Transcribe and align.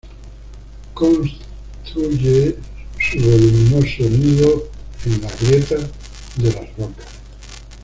Construye 0.95 1.43
su 3.13 3.19
voluminoso 3.19 4.03
nido 4.09 4.67
en 5.05 5.21
las 5.21 5.39
grietas 5.39 5.89
de 6.37 6.51
las 6.53 6.75
rocas. 6.75 7.05